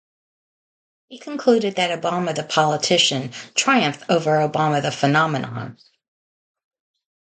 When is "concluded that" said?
1.19-2.01